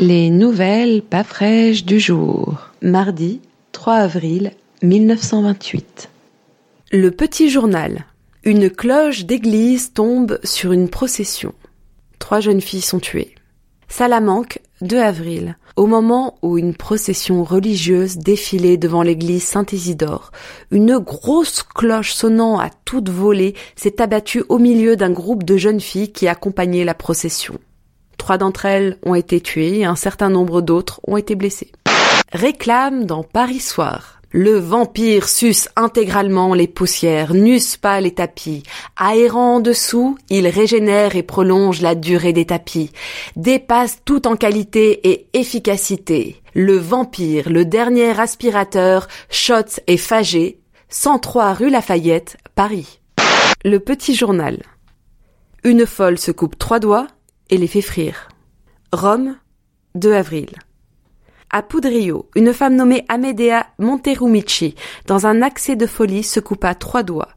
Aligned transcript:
Les 0.00 0.30
nouvelles 0.30 1.02
pas 1.02 1.24
fraîches 1.24 1.84
du 1.84 1.98
jour. 1.98 2.70
Mardi 2.82 3.40
3 3.72 3.94
avril 3.94 4.52
1928. 4.82 6.08
Le 6.92 7.10
petit 7.10 7.50
journal. 7.50 8.04
Une 8.44 8.70
cloche 8.70 9.24
d'église 9.24 9.92
tombe 9.92 10.38
sur 10.44 10.70
une 10.70 10.88
procession. 10.88 11.52
Trois 12.20 12.38
jeunes 12.38 12.60
filles 12.60 12.80
sont 12.80 13.00
tuées. 13.00 13.34
Salamanque, 13.88 14.60
2 14.82 15.00
avril. 15.00 15.56
Au 15.74 15.86
moment 15.86 16.38
où 16.42 16.58
une 16.58 16.74
procession 16.74 17.42
religieuse 17.42 18.18
défilait 18.18 18.76
devant 18.76 19.02
l'église 19.02 19.42
Saint-Isidore, 19.42 20.30
une 20.70 20.98
grosse 20.98 21.64
cloche 21.64 22.12
sonnant 22.12 22.60
à 22.60 22.70
toute 22.84 23.08
volée 23.08 23.54
s'est 23.74 24.00
abattue 24.00 24.44
au 24.48 24.58
milieu 24.58 24.94
d'un 24.94 25.10
groupe 25.10 25.42
de 25.42 25.56
jeunes 25.56 25.80
filles 25.80 26.12
qui 26.12 26.28
accompagnaient 26.28 26.84
la 26.84 26.94
procession. 26.94 27.58
Trois 28.28 28.36
d'entre 28.36 28.66
elles 28.66 28.98
ont 29.06 29.14
été 29.14 29.40
tuées 29.40 29.78
et 29.78 29.84
un 29.86 29.96
certain 29.96 30.28
nombre 30.28 30.60
d'autres 30.60 31.00
ont 31.06 31.16
été 31.16 31.34
blessées. 31.34 31.72
Réclame 32.30 33.06
dans 33.06 33.22
Paris 33.22 33.58
Soir. 33.58 34.20
Le 34.32 34.58
vampire 34.58 35.26
suce 35.26 35.70
intégralement 35.76 36.52
les 36.52 36.66
poussières, 36.66 37.32
n'use 37.32 37.78
pas 37.78 38.02
les 38.02 38.10
tapis. 38.10 38.64
Aérant 38.98 39.54
en 39.54 39.60
dessous, 39.60 40.18
il 40.28 40.46
régénère 40.46 41.16
et 41.16 41.22
prolonge 41.22 41.80
la 41.80 41.94
durée 41.94 42.34
des 42.34 42.44
tapis. 42.44 42.92
Dépasse 43.34 44.00
tout 44.04 44.28
en 44.28 44.36
qualité 44.36 45.08
et 45.08 45.28
efficacité. 45.32 46.42
Le 46.52 46.76
vampire, 46.76 47.48
le 47.48 47.64
dernier 47.64 48.20
aspirateur, 48.20 49.08
Schotz 49.30 49.80
et 49.86 49.96
Fagé, 49.96 50.60
103 50.90 51.54
rue 51.54 51.70
Lafayette, 51.70 52.36
Paris. 52.54 53.00
Le 53.64 53.80
petit 53.80 54.14
journal. 54.14 54.58
Une 55.64 55.86
folle 55.86 56.18
se 56.18 56.30
coupe 56.30 56.58
trois 56.58 56.78
doigts 56.78 57.06
et 57.50 57.58
les 57.58 57.66
fait 57.66 57.82
frire. 57.82 58.28
Rome, 58.92 59.36
2 59.94 60.12
avril. 60.12 60.50
À 61.50 61.62
Poudrio, 61.62 62.28
une 62.34 62.52
femme 62.52 62.76
nommée 62.76 63.04
Amedea 63.08 63.66
Monterumici, 63.78 64.74
dans 65.06 65.26
un 65.26 65.40
accès 65.40 65.76
de 65.76 65.86
folie, 65.86 66.22
se 66.22 66.40
coupa 66.40 66.74
trois 66.74 67.02
doigts, 67.02 67.30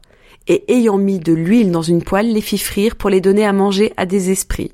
et 0.48 0.64
ayant 0.72 0.98
mis 0.98 1.18
de 1.18 1.32
l'huile 1.32 1.70
dans 1.70 1.82
une 1.82 2.02
poêle, 2.02 2.30
les 2.30 2.42
fit 2.42 2.58
frire 2.58 2.96
pour 2.96 3.08
les 3.08 3.22
donner 3.22 3.46
à 3.46 3.54
manger 3.54 3.94
à 3.96 4.04
des 4.04 4.30
esprits. 4.30 4.72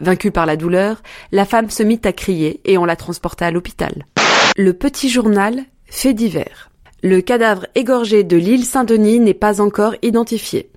Vaincue 0.00 0.32
par 0.32 0.46
la 0.46 0.56
douleur, 0.56 1.00
la 1.30 1.44
femme 1.44 1.70
se 1.70 1.84
mit 1.84 2.00
à 2.02 2.12
crier 2.12 2.60
et 2.64 2.76
on 2.76 2.84
la 2.84 2.96
transporta 2.96 3.46
à 3.46 3.52
l'hôpital. 3.52 4.04
Le 4.56 4.72
petit 4.72 5.08
journal, 5.08 5.62
fait 5.86 6.14
divers. 6.14 6.70
Le 7.04 7.20
cadavre 7.20 7.66
égorgé 7.76 8.24
de 8.24 8.36
l'île 8.36 8.64
Saint-Denis 8.64 9.20
n'est 9.20 9.32
pas 9.34 9.60
encore 9.60 9.94
identifié. 10.02 10.71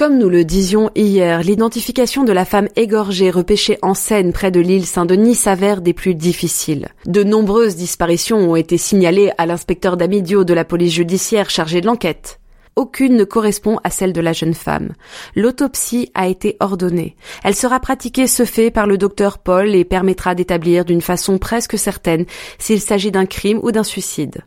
Comme 0.00 0.16
nous 0.16 0.30
le 0.30 0.44
disions 0.44 0.90
hier, 0.94 1.42
l'identification 1.42 2.24
de 2.24 2.32
la 2.32 2.46
femme 2.46 2.68
égorgée 2.74 3.28
repêchée 3.30 3.76
en 3.82 3.92
Seine 3.92 4.32
près 4.32 4.50
de 4.50 4.58
l'île 4.58 4.86
Saint-Denis 4.86 5.34
s'avère 5.34 5.82
des 5.82 5.92
plus 5.92 6.14
difficiles. 6.14 6.88
De 7.04 7.22
nombreuses 7.22 7.76
disparitions 7.76 8.38
ont 8.38 8.56
été 8.56 8.78
signalées 8.78 9.30
à 9.36 9.44
l'inspecteur 9.44 9.98
d'Amidio 9.98 10.42
de 10.42 10.54
la 10.54 10.64
police 10.64 10.94
judiciaire 10.94 11.50
chargé 11.50 11.82
de 11.82 11.86
l'enquête. 11.86 12.40
Aucune 12.76 13.14
ne 13.14 13.24
correspond 13.24 13.78
à 13.84 13.90
celle 13.90 14.14
de 14.14 14.22
la 14.22 14.32
jeune 14.32 14.54
femme. 14.54 14.94
L'autopsie 15.36 16.10
a 16.14 16.28
été 16.28 16.56
ordonnée. 16.60 17.14
Elle 17.44 17.54
sera 17.54 17.78
pratiquée 17.78 18.26
ce 18.26 18.46
fait 18.46 18.70
par 18.70 18.86
le 18.86 18.96
docteur 18.96 19.36
Paul 19.36 19.74
et 19.74 19.84
permettra 19.84 20.34
d'établir 20.34 20.86
d'une 20.86 21.02
façon 21.02 21.36
presque 21.36 21.76
certaine 21.76 22.24
s'il 22.58 22.80
s'agit 22.80 23.10
d'un 23.10 23.26
crime 23.26 23.60
ou 23.62 23.70
d'un 23.70 23.84
suicide. 23.84 24.44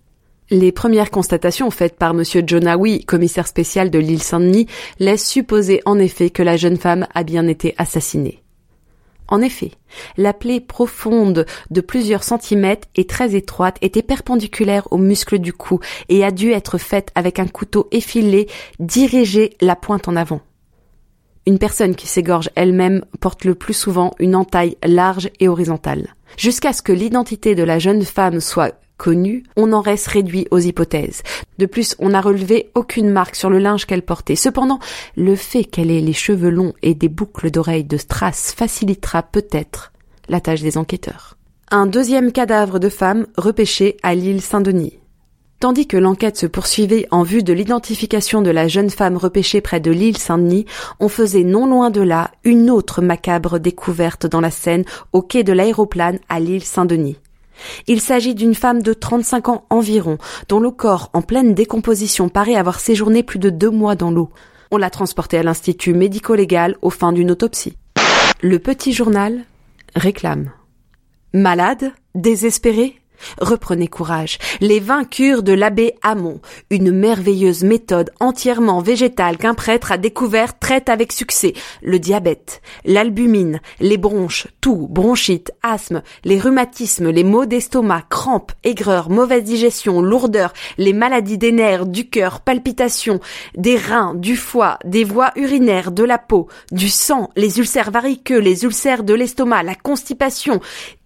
Les 0.54 0.72
premières 0.72 1.10
constatations 1.10 1.72
faites 1.72 1.98
par 1.98 2.12
M. 2.12 2.24
Jonawi, 2.46 3.06
commissaire 3.06 3.48
spécial 3.48 3.90
de 3.90 3.98
l'île 3.98 4.22
Saint-Denis, 4.22 4.68
laissent 5.00 5.28
supposer 5.28 5.82
en 5.86 5.98
effet 5.98 6.30
que 6.30 6.44
la 6.44 6.58
jeune 6.58 6.78
femme 6.78 7.08
a 7.16 7.24
bien 7.24 7.48
été 7.48 7.74
assassinée. 7.80 8.44
En 9.28 9.42
effet, 9.42 9.72
la 10.16 10.32
plaie 10.32 10.60
profonde 10.60 11.48
de 11.72 11.82
plusieurs 11.82 12.24
centimètres 12.24 12.88
et 12.94 13.08
très 13.08 13.34
étroite 13.34 13.78
était 13.82 14.04
perpendiculaire 14.04 14.88
aux 14.92 15.00
muscles 15.00 15.40
du 15.40 15.54
cou 15.54 15.80
et 16.08 16.24
a 16.24 16.30
dû 16.30 16.52
être 16.52 16.78
faite 16.78 17.10
avec 17.16 17.40
un 17.40 17.48
couteau 17.48 17.88
effilé 17.92 18.48
dirigé 18.78 19.58
la 19.60 19.76
pointe 19.76 20.08
en 20.08 20.16
avant. 20.16 20.42
Une 21.48 21.58
personne 21.58 21.96
qui 21.96 22.06
s'égorge 22.06 22.52
elle-même 22.54 23.06
porte 23.20 23.44
le 23.44 23.56
plus 23.56 23.74
souvent 23.74 24.12
une 24.20 24.36
entaille 24.36 24.78
large 24.86 25.32
et 25.40 25.48
horizontale. 25.48 26.14
Jusqu'à 26.38 26.74
ce 26.74 26.84
que 26.84 26.94
l'identité 26.94 27.56
de 27.56 27.64
la 27.64 27.80
jeune 27.80 28.04
femme 28.04 28.40
soit 28.40 28.76
connue, 28.98 29.44
on 29.56 29.74
en 29.74 29.82
reste 29.82 30.08
réduit 30.08 30.48
aux 30.52 30.60
hypothèses. 30.60 31.24
De 31.58 31.66
plus, 31.66 31.96
on 32.00 32.10
n'a 32.10 32.22
relevé 32.22 32.72
aucune 32.76 33.10
marque 33.10 33.36
sur 33.36 33.50
le 33.50 33.60
linge 33.60 33.86
qu'elle 33.86 34.02
portait. 34.02 34.36
Cependant, 34.36 34.80
le 35.16 35.36
fait 35.36 35.64
qu'elle 35.64 35.92
ait 35.92 36.02
les 36.02 36.14
cheveux 36.14 36.50
longs 36.50 36.74
et 36.82 36.94
des 36.94 37.10
boucles 37.10 37.52
d'oreilles 37.52 37.84
de 37.84 37.98
strass 37.98 38.54
facilitera 38.56 39.24
peut-être 39.24 39.92
la 40.30 40.42
tâche 40.42 40.62
des 40.62 40.78
enquêteurs. 40.78 41.38
Un 41.72 41.88
deuxième 41.88 42.32
cadavre 42.32 42.80
de 42.80 42.90
femme 42.90 43.28
repêché 43.38 43.98
à 44.04 44.16
l'île 44.16 44.42
Saint-Denis. 44.42 45.00
Tandis 45.60 45.88
que 45.88 45.96
l'enquête 45.96 46.36
se 46.36 46.46
poursuivait 46.46 47.08
en 47.10 47.24
vue 47.24 47.42
de 47.42 47.54
l'identification 47.54 48.42
de 48.42 48.52
la 48.52 48.68
jeune 48.68 48.90
femme 48.90 49.16
repêchée 49.16 49.62
près 49.62 49.80
de 49.80 49.92
l'île 49.92 50.18
Saint-Denis, 50.18 50.66
on 51.00 51.08
faisait 51.08 51.46
non 51.46 51.66
loin 51.68 51.90
de 51.90 52.02
là 52.02 52.32
une 52.44 52.70
autre 52.70 53.02
macabre 53.02 53.60
découverte 53.60 54.26
dans 54.26 54.42
la 54.42 54.52
Seine 54.52 54.84
au 55.14 55.22
quai 55.22 55.44
de 55.44 55.54
l'aéroplane 55.54 56.20
à 56.28 56.42
l'île 56.42 56.66
Saint-Denis. 56.66 57.18
Il 57.88 58.02
s'agit 58.02 58.36
d'une 58.36 58.56
femme 58.56 58.82
de 58.82 58.94
35 58.94 59.50
ans 59.50 59.66
environ, 59.70 60.18
dont 60.50 60.60
le 60.60 60.72
corps 60.72 61.10
en 61.14 61.22
pleine 61.22 61.54
décomposition 61.54 62.30
paraît 62.30 62.56
avoir 62.56 62.80
séjourné 62.80 63.24
plus 63.24 63.40
de 63.40 63.50
deux 63.50 63.70
mois 63.70 63.96
dans 63.96 64.12
l'eau. 64.12 64.30
On 64.72 64.78
l'a 64.78 64.90
transportée 64.90 65.38
à 65.38 65.44
l'institut 65.44 65.94
médico-légal 65.94 66.78
aux 66.82 66.90
fins 66.90 67.12
d'une 67.12 67.32
autopsie. 67.32 67.78
Le 68.42 68.60
petit 68.60 68.94
journal 68.94 69.46
réclame. 69.96 70.52
Malade? 71.34 71.92
Désespéré? 72.16 73.03
Reprenez 73.40 73.88
courage. 73.88 74.38
Les 74.62 74.80
vaincures 74.80 75.44
de 75.44 75.54
l'abbé 75.54 75.96
Hamon, 76.02 76.42
une 76.70 76.92
merveilleuse 76.92 77.64
méthode 77.64 78.12
entièrement 78.20 78.82
végétale 78.82 79.38
qu'un 79.38 79.54
prêtre 79.54 79.92
a 79.92 79.98
découvert 79.98 80.58
traite 80.60 80.90
avec 80.90 81.12
succès. 81.12 81.54
Le 81.82 82.00
diabète, 82.00 82.62
l'albumine, 82.86 83.62
les 83.80 83.98
bronches, 83.98 84.48
tout, 84.62 84.88
bronchite, 84.90 85.52
asthme, 85.62 86.02
les 86.24 86.40
rhumatismes, 86.40 87.10
les 87.10 87.24
maux 87.24 87.46
d'estomac, 87.46 88.04
crampes, 88.10 88.52
aigreur, 88.64 89.10
mauvaise 89.10 89.44
digestion, 89.44 90.02
lourdeur, 90.02 90.54
les 90.78 90.94
maladies 90.94 91.38
des 91.38 91.52
nerfs, 91.52 91.86
du 91.86 92.10
cœur, 92.10 92.42
palpitations, 92.42 93.20
des 93.56 93.78
reins, 93.78 94.16
du 94.16 94.36
foie, 94.36 94.80
des 94.86 95.04
voies 95.04 95.32
urinaires, 95.36 95.92
de 95.92 96.04
la 96.04 96.18
peau, 96.18 96.48
du 96.72 96.90
sang, 96.90 97.30
les 97.36 97.60
ulcères 97.60 97.92
variqueux, 97.92 98.40
les 98.40 98.64
ulcères 98.64 99.04
de 99.04 99.14
l'estomac, 99.14 99.64
la 99.64 99.76
constipation, 99.76 100.60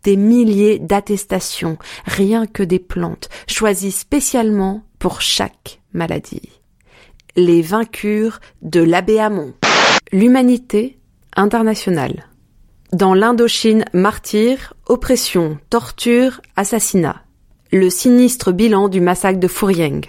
des 0.08 0.16
milliers 0.16 0.80
d'attestations, 0.80 1.78
rien 2.06 2.48
que 2.48 2.64
des 2.64 2.80
plantes, 2.80 3.28
choisies 3.46 3.92
spécialement 3.92 4.84
pour 5.00 5.20
chaque 5.20 5.82
maladie. 5.92 6.50
Les 7.36 7.62
vaincures 7.62 8.40
de 8.62 8.80
l'abbé 8.80 9.20
Hamon. 9.20 9.54
L'humanité 10.14 10.98
internationale. 11.36 12.30
Dans 12.94 13.14
l'Indochine, 13.14 13.84
martyr, 13.92 14.74
oppression, 14.86 15.58
torture, 15.70 16.40
assassinat. 16.56 17.24
Le 17.74 17.90
sinistre 17.90 18.54
bilan 18.54 18.88
du 18.88 19.02
massacre 19.02 19.42
de 19.42 19.50
Fourieng. 19.50 20.04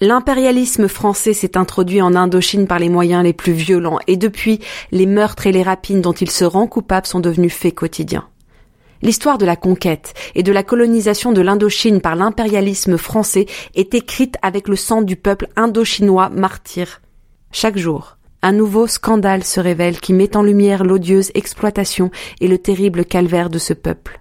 L'impérialisme 0.00 0.86
français 0.86 1.32
s'est 1.32 1.58
introduit 1.58 2.00
en 2.00 2.14
Indochine 2.14 2.68
par 2.68 2.78
les 2.78 2.90
moyens 2.90 3.24
les 3.24 3.32
plus 3.32 3.54
violents 3.54 3.98
et 4.06 4.16
depuis, 4.16 4.60
les 4.92 5.06
meurtres 5.06 5.48
et 5.48 5.52
les 5.52 5.64
rapines 5.64 6.00
dont 6.00 6.12
il 6.12 6.30
se 6.30 6.44
rend 6.44 6.68
coupable 6.68 7.08
sont 7.08 7.18
devenus 7.18 7.52
faits 7.52 7.74
quotidiens. 7.74 8.28
L'histoire 9.02 9.38
de 9.38 9.46
la 9.46 9.56
conquête 9.56 10.14
et 10.34 10.42
de 10.42 10.52
la 10.52 10.62
colonisation 10.62 11.32
de 11.32 11.40
l'Indochine 11.40 12.00
par 12.00 12.16
l'impérialisme 12.16 12.96
français 12.96 13.46
est 13.74 13.94
écrite 13.94 14.36
avec 14.42 14.68
le 14.68 14.76
sang 14.76 15.02
du 15.02 15.16
peuple 15.16 15.48
indochinois 15.56 16.30
martyr. 16.30 17.00
Chaque 17.52 17.78
jour, 17.78 18.16
un 18.42 18.52
nouveau 18.52 18.86
scandale 18.86 19.44
se 19.44 19.60
révèle 19.60 20.00
qui 20.00 20.12
met 20.12 20.36
en 20.36 20.42
lumière 20.42 20.84
l'odieuse 20.84 21.30
exploitation 21.34 22.10
et 22.40 22.48
le 22.48 22.58
terrible 22.58 23.04
calvaire 23.04 23.50
de 23.50 23.58
ce 23.58 23.72
peuple. 23.72 24.20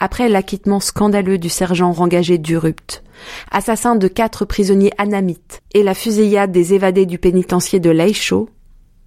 Après 0.00 0.28
l'acquittement 0.28 0.80
scandaleux 0.80 1.38
du 1.38 1.48
sergent 1.48 1.92
rengagé 1.92 2.36
Durupt, 2.36 3.02
assassin 3.50 3.94
de 3.96 4.08
quatre 4.08 4.44
prisonniers 4.44 4.92
anamites, 4.98 5.62
et 5.72 5.82
la 5.82 5.94
fusillade 5.94 6.52
des 6.52 6.74
évadés 6.74 7.06
du 7.06 7.18
pénitencier 7.18 7.80
de 7.80 7.90
Leisho, 7.90 8.50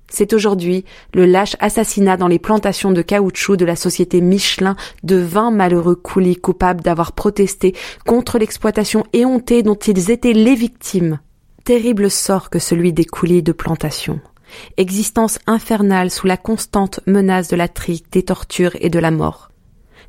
c'est 0.10 0.34
aujourd'hui 0.34 0.86
le 1.14 1.26
lâche 1.26 1.56
assassinat 1.60 2.18
dans 2.18 2.28
les 2.28 2.40
plantations 2.40 2.92
de 2.92 3.02
caoutchouc 3.02 3.58
de 3.58 3.66
la 3.66 3.76
société 3.76 4.22
Michelin 4.22 4.76
de 5.04 5.18
vingt 5.18 5.52
malheureux 5.52 5.96
coulis 5.96 6.38
coupables 6.38 6.82
d'avoir 6.82 7.12
protesté 7.12 7.76
contre 8.06 8.38
l'exploitation 8.38 9.04
éhontée 9.14 9.64
dont 9.64 9.76
ils 9.76 10.12
étaient 10.12 10.34
les 10.34 10.56
victimes. 10.56 11.20
Terrible 11.64 12.10
sort 12.10 12.50
que 12.50 12.60
celui 12.60 12.94
des 12.94 13.06
coulis 13.06 13.44
de 13.44 13.52
plantation. 13.52 14.22
Existence 14.78 15.40
infernale 15.46 16.10
sous 16.10 16.28
la 16.28 16.38
constante 16.38 17.02
menace 17.06 17.50
de 17.50 17.58
la 17.58 17.68
trique, 17.68 18.12
des 18.12 18.24
tortures 18.24 18.78
et 18.80 18.90
de 18.90 19.00
la 19.00 19.12
mort. 19.12 19.50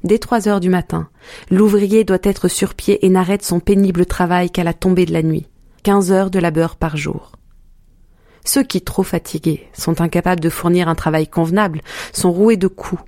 Dès 0.04 0.18
trois 0.18 0.46
heures 0.46 0.60
du 0.60 0.68
matin, 0.68 1.08
l'ouvrier 1.50 2.04
doit 2.04 2.18
être 2.22 2.46
sur 2.46 2.74
pied 2.74 3.04
et 3.04 3.08
n'arrête 3.08 3.44
son 3.44 3.58
pénible 3.58 4.06
travail 4.06 4.50
qu'à 4.50 4.62
la 4.62 4.74
tombée 4.74 5.06
de 5.06 5.12
la 5.12 5.24
nuit. 5.24 5.46
Quinze 5.82 6.12
heures 6.12 6.30
de 6.30 6.38
labeur 6.38 6.76
par 6.76 6.96
jour. 6.96 7.32
Ceux 8.48 8.62
qui, 8.62 8.80
trop 8.80 9.02
fatigués, 9.02 9.68
sont 9.74 10.00
incapables 10.00 10.40
de 10.40 10.48
fournir 10.48 10.88
un 10.88 10.94
travail 10.94 11.28
convenable, 11.28 11.82
sont 12.14 12.32
roués 12.32 12.56
de 12.56 12.66
coups. 12.66 13.02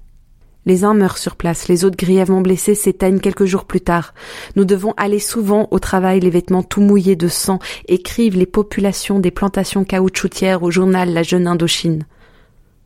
Les 0.67 0.85
uns 0.85 0.93
meurent 0.93 1.17
sur 1.17 1.35
place, 1.35 1.67
les 1.69 1.87
autres 1.87 1.97
grièvement 1.97 2.43
blessés 2.43 2.75
s'éteignent 2.75 3.21
quelques 3.21 3.47
jours 3.47 3.65
plus 3.65 3.81
tard. 3.81 4.13
Nous 4.55 4.67
devons 4.67 4.93
aller 4.99 5.19
souvent 5.19 5.67
au 5.71 5.79
travail 5.79 6.21
les 6.21 6.29
vêtements 6.29 6.63
tout 6.63 6.83
mouillés 6.83 7.17
de 7.17 7.29
sang, 7.29 7.59
écrivent 7.89 8.37
les 8.37 8.45
populations 8.45 9.19
des 9.19 9.31
plantations 9.31 9.83
caoutchoutières 9.83 10.63
au 10.63 10.71
journal 10.71 11.15
La 11.15 11.23
Jeune 11.23 11.47
Indochine. 11.47 12.05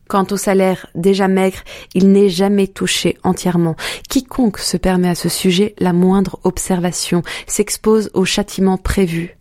Quant 0.07 0.27
au 0.31 0.37
salaire 0.37 0.87
déjà 0.95 1.27
maigre, 1.27 1.59
il 1.93 2.13
n'est 2.13 2.29
jamais 2.29 2.67
touché 2.67 3.17
entièrement. 3.23 3.75
Quiconque 4.07 4.59
se 4.59 4.77
permet 4.77 5.09
à 5.09 5.15
ce 5.15 5.27
sujet 5.27 5.75
la 5.77 5.91
moindre 5.91 6.39
observation 6.45 7.21
s'expose 7.47 8.11
au 8.13 8.23
châtiment 8.23 8.77
prévu. 8.77 9.35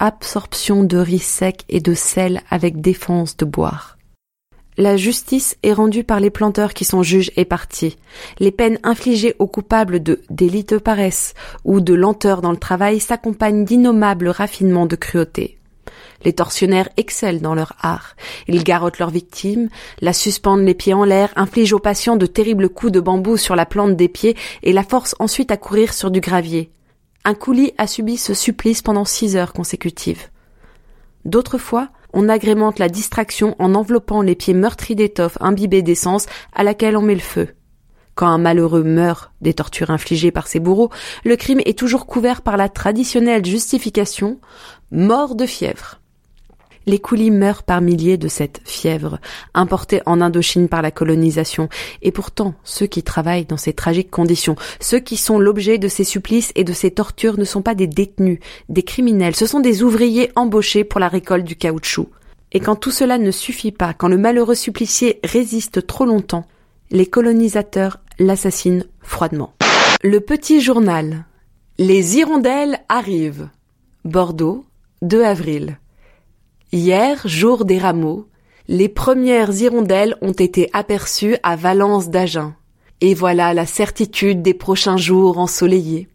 Absorption 0.00 0.82
de 0.82 0.98
riz 0.98 1.20
sec 1.20 1.64
et 1.68 1.80
de 1.80 1.94
sel 1.94 2.42
avec 2.50 2.80
défense 2.80 3.36
de 3.36 3.44
boire. 3.44 3.96
La 4.76 4.96
justice 4.96 5.56
est 5.62 5.72
rendue 5.72 6.02
par 6.02 6.18
les 6.18 6.30
planteurs 6.30 6.74
qui 6.74 6.84
sont 6.84 7.04
juges 7.04 7.30
et 7.36 7.44
partis. 7.44 7.96
Les 8.40 8.50
peines 8.50 8.80
infligées 8.82 9.36
aux 9.38 9.46
coupables 9.46 10.02
de 10.02 10.20
délit 10.30 10.64
de 10.64 10.78
paresse 10.78 11.34
ou 11.64 11.80
de 11.80 11.94
lenteur 11.94 12.42
dans 12.42 12.50
le 12.50 12.56
travail 12.56 12.98
s'accompagnent 12.98 13.64
d'innommables 13.64 14.30
raffinements 14.30 14.86
de 14.86 14.96
cruauté. 14.96 15.58
Les 16.24 16.32
tortionnaires 16.32 16.88
excellent 16.96 17.40
dans 17.40 17.54
leur 17.54 17.74
art. 17.80 18.16
Ils 18.48 18.64
garrottent 18.64 18.98
leurs 18.98 19.10
victimes, 19.10 19.68
la 20.00 20.12
suspendent 20.12 20.66
les 20.66 20.74
pieds 20.74 20.94
en 20.94 21.04
l'air, 21.04 21.32
infligent 21.36 21.74
aux 21.74 21.78
patients 21.78 22.16
de 22.16 22.26
terribles 22.26 22.68
coups 22.68 22.90
de 22.90 23.00
bambou 23.00 23.36
sur 23.36 23.54
la 23.54 23.64
plante 23.64 23.94
des 23.94 24.08
pieds 24.08 24.36
et 24.64 24.72
la 24.72 24.82
forcent 24.82 25.14
ensuite 25.20 25.52
à 25.52 25.56
courir 25.56 25.94
sur 25.94 26.10
du 26.10 26.18
gravier. 26.18 26.72
Un 27.26 27.34
coulis 27.34 27.72
a 27.78 27.86
subi 27.86 28.18
ce 28.18 28.34
supplice 28.34 28.82
pendant 28.82 29.06
six 29.06 29.34
heures 29.36 29.54
consécutives. 29.54 30.28
D'autres 31.24 31.56
fois, 31.56 31.88
on 32.12 32.28
agrémente 32.28 32.78
la 32.78 32.90
distraction 32.90 33.56
en 33.58 33.74
enveloppant 33.74 34.20
les 34.20 34.34
pieds 34.34 34.52
meurtris 34.52 34.94
d'étoffe 34.94 35.38
imbibée 35.40 35.80
d'essence 35.80 36.26
à 36.52 36.62
laquelle 36.64 36.98
on 36.98 37.02
met 37.02 37.14
le 37.14 37.20
feu. 37.20 37.48
Quand 38.14 38.28
un 38.28 38.36
malheureux 38.36 38.84
meurt 38.84 39.32
des 39.40 39.54
tortures 39.54 39.90
infligées 39.90 40.30
par 40.30 40.46
ses 40.46 40.60
bourreaux, 40.60 40.90
le 41.24 41.36
crime 41.36 41.60
est 41.64 41.78
toujours 41.78 42.04
couvert 42.06 42.42
par 42.42 42.58
la 42.58 42.68
traditionnelle 42.68 43.44
justification 43.44 44.38
mort 44.90 45.34
de 45.34 45.46
fièvre. 45.46 46.00
Les 46.86 46.98
coulis 46.98 47.30
meurent 47.30 47.62
par 47.62 47.80
milliers 47.80 48.18
de 48.18 48.28
cette 48.28 48.60
fièvre, 48.64 49.18
importée 49.54 50.02
en 50.06 50.20
Indochine 50.20 50.68
par 50.68 50.82
la 50.82 50.90
colonisation, 50.90 51.68
et 52.02 52.12
pourtant 52.12 52.54
ceux 52.62 52.86
qui 52.86 53.02
travaillent 53.02 53.46
dans 53.46 53.56
ces 53.56 53.72
tragiques 53.72 54.10
conditions, 54.10 54.56
ceux 54.80 55.00
qui 55.00 55.16
sont 55.16 55.38
l'objet 55.38 55.78
de 55.78 55.88
ces 55.88 56.04
supplices 56.04 56.52
et 56.54 56.64
de 56.64 56.72
ces 56.72 56.90
tortures 56.90 57.38
ne 57.38 57.44
sont 57.44 57.62
pas 57.62 57.74
des 57.74 57.86
détenus, 57.86 58.38
des 58.68 58.82
criminels, 58.82 59.34
ce 59.34 59.46
sont 59.46 59.60
des 59.60 59.82
ouvriers 59.82 60.30
embauchés 60.36 60.84
pour 60.84 61.00
la 61.00 61.08
récolte 61.08 61.44
du 61.44 61.56
caoutchouc. 61.56 62.08
Et 62.52 62.60
quand 62.60 62.76
tout 62.76 62.92
cela 62.92 63.18
ne 63.18 63.30
suffit 63.30 63.72
pas, 63.72 63.94
quand 63.94 64.08
le 64.08 64.18
malheureux 64.18 64.54
supplicié 64.54 65.18
résiste 65.24 65.86
trop 65.86 66.04
longtemps, 66.04 66.46
les 66.90 67.06
colonisateurs 67.06 67.98
l'assassinent 68.18 68.86
froidement. 69.00 69.54
Le 70.02 70.20
petit 70.20 70.60
journal. 70.60 71.24
Les 71.78 72.18
hirondelles 72.18 72.78
arrivent. 72.88 73.48
Bordeaux, 74.04 74.64
2 75.02 75.24
avril. 75.24 75.78
Hier, 76.74 77.20
jour 77.24 77.64
des 77.64 77.78
rameaux, 77.78 78.26
les 78.66 78.88
premières 78.88 79.52
hirondelles 79.52 80.16
ont 80.22 80.32
été 80.32 80.70
aperçues 80.72 81.36
à 81.44 81.54
Valence 81.54 82.08
d'Agen. 82.10 82.56
Et 83.00 83.14
voilà 83.14 83.54
la 83.54 83.64
certitude 83.64 84.42
des 84.42 84.54
prochains 84.54 84.96
jours 84.96 85.38
ensoleillés. 85.38 86.08